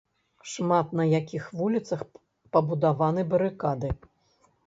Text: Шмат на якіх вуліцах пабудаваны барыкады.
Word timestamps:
Шмат 0.51 0.95
на 0.99 1.03
якіх 1.19 1.43
вуліцах 1.59 2.01
пабудаваны 2.57 3.21
барыкады. 3.35 3.89